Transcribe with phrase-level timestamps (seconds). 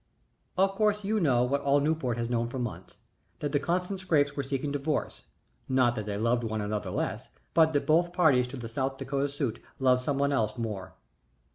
[0.57, 2.97] Of course you know what all Newport has known for months,
[3.37, 5.25] that the Constant Scrappes were seeking divorce,
[5.69, 9.29] not that they loved one another less, but that both parties to the South Dakota
[9.29, 10.95] suit loved some one else more.